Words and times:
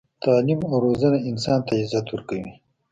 تعلیم 0.23 0.59
او 0.69 0.75
روزنه 0.85 1.17
انسان 1.29 1.59
ته 1.67 1.73
عزت 1.81 2.05
ورکوي. 2.09 2.51